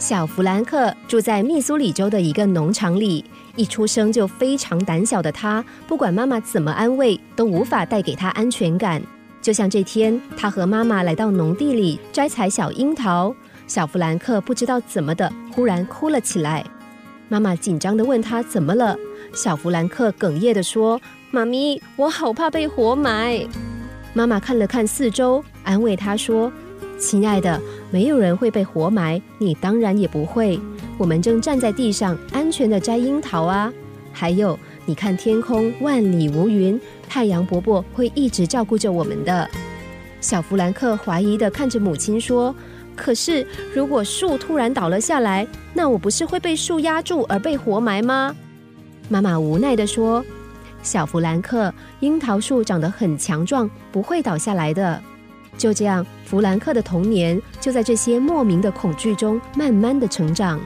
[0.00, 3.22] 小弗兰克住在密苏里州的一个农场里，
[3.54, 9.02] 一出生就非常胆小的他，不管妈妈怎么安慰，都无法带给他安全感。
[9.42, 13.34] 就像这天，他和妈妈来到农地里摘采小樱桃，
[13.66, 16.64] 小弗兰克不知道怎么的，忽然哭了起来。
[17.28, 18.96] 妈妈紧张地问他怎么了，
[19.34, 20.98] 小弗兰克哽咽地说
[21.30, 23.46] ：“妈咪，我好怕被活埋。”
[24.14, 26.50] 妈妈看了看四周，安慰他说。
[27.00, 27.60] 亲爱的，
[27.90, 30.60] 没有人会被活埋，你当然也不会。
[30.98, 33.72] 我们正站在地上，安全的摘樱桃啊！
[34.12, 36.78] 还有，你看天空万里无云，
[37.08, 39.48] 太阳伯伯会一直照顾着我们的。
[40.20, 42.54] 小弗兰克怀疑的看着母亲说
[42.94, 48.36] ：“可是，如果树突然倒了下来，那我不是会被树压住而被活埋吗？”
[49.08, 50.22] 妈妈无奈的说
[50.82, 55.00] ：“小弗兰克，樱桃树长得很强壮，不会倒下来的。”
[55.58, 60.60] 就这样，弗兰克的童年就在这些莫名的恐惧中慢慢的成长。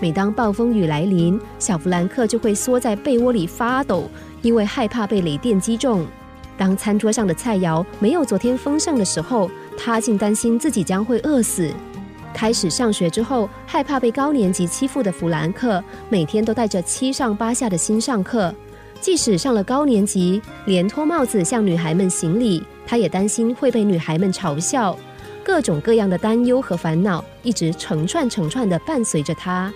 [0.00, 4.10] 每当暴风雨来临，小弗兰克就会缩在被窝里发抖，
[4.42, 6.06] 因为害怕被雷电击中。
[6.56, 11.70] 当餐桌上的菜肴没有昨天丰盛的时候，他竟担心自己将会饿死。
[12.32, 18.54] 开始上学之后，害怕被高年级欺负的弗兰克，每天都带着七上八下的心上课。
[19.00, 24.98] 即使上了高年级，连脱帽子向女孩们行礼，他也担心会被女孩们嘲笑。
[25.44, 29.72] 各种各样的担忧和烦恼一直成串成串的伴随着他。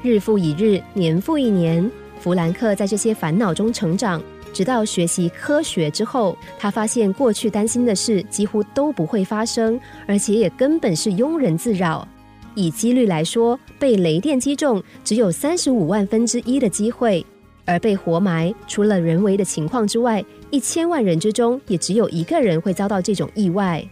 [0.00, 4.22] 日复一日，年复一年，弗兰克在这些烦恼中成长。
[4.52, 12.06] 直到学习科学之后，他发现过去担心的事几乎都不会发生，而且也根本是庸人自扰。
[12.54, 17.26] 以几率来说，被雷电击中只有三十五万分之一的机会。
[17.64, 23.84] 而被活埋，除了人为的情况之外，一千万人之中也只有一个人会遭到这种意外。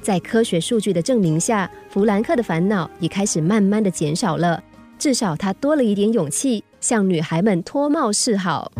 [0.00, 4.62] 在科学数据的证明下，弗兰克的烦恼也开始慢慢的减少了。
[4.98, 8.72] 至少他多了一点勇气，向女孩们脱帽示好。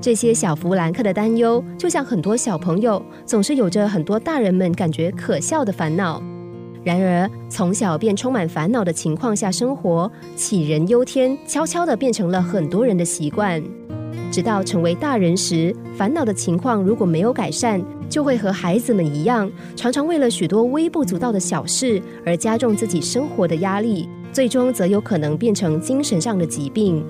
[0.00, 6.22] 这些小弗兰克的担忧，就像很多小朋友总是有着很多大人们感觉可笑的烦恼。
[6.84, 13.62] 然而，从小便充满烦恼的情况下生活，杞人忧天，悄悄地变成了很多人的习惯。
[14.30, 27.02] 直到成为大人时，烦恼的情况如果没有改善，就会和孩子们一样，常常为了许多微不足道的小事而加重自己生活的压力，最终则有可能变成精神上的疾病。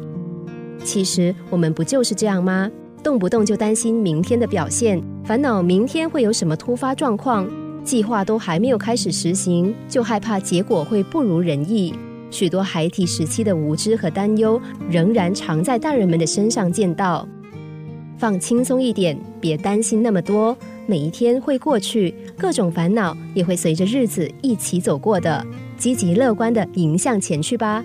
[0.84, 2.70] 其实，我们不就是这样吗？
[3.02, 7.48] 动不动就担心明天的表现，烦恼明天会有什么突发状况。
[7.84, 11.94] 计划都还没有开始实行，就害怕结果会不如人意。
[12.30, 17.28] 许多孩提时期的无知和担忧，仍然常在大人们的身上见到。
[18.16, 20.56] 放轻松一点，别担心那么多。
[20.86, 25.44] 每一天会过去，各种烦恼也会随着日子一起走过的。
[25.76, 27.84] 积极乐观的迎向前去吧。